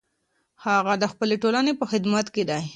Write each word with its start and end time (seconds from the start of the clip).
هغه 0.65 0.93
د 1.01 1.03
خپلې 1.11 1.35
ټولنې 1.43 1.71
په 1.79 1.85
خدمت 1.91 2.27
کې 2.33 2.43
دی. 2.49 2.61